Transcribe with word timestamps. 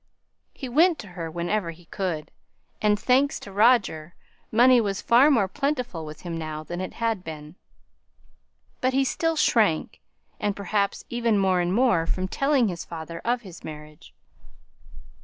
He 0.51 0.67
went 0.67 0.97
to 0.97 1.09
her 1.09 1.29
whenever 1.29 1.69
he 1.69 1.85
could; 1.85 2.31
and, 2.81 2.99
thanks 2.99 3.39
to 3.41 3.51
Roger, 3.51 4.15
money 4.51 4.81
was 4.81 4.99
far 4.99 5.29
more 5.29 5.47
plentiful 5.47 6.07
with 6.07 6.21
him 6.21 6.35
now 6.35 6.63
than 6.63 6.81
it 6.81 6.93
had 6.95 7.23
been. 7.23 7.53
But 8.79 8.93
he 8.93 9.03
still 9.03 9.35
shrank, 9.35 9.99
and 10.39 10.55
perhaps 10.55 11.05
even 11.09 11.37
more 11.37 11.59
and 11.59 11.71
more, 11.71 12.07
from 12.07 12.27
telling 12.27 12.67
his 12.67 12.83
father 12.83 13.21
of 13.23 13.41
his 13.41 13.63
marriage. 13.63 14.11